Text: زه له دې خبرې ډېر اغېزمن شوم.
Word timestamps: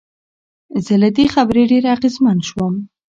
زه 0.85 0.93
له 1.01 1.09
دې 1.15 1.25
خبرې 1.33 1.63
ډېر 1.71 1.83
اغېزمن 1.95 2.37
شوم. 2.49 2.73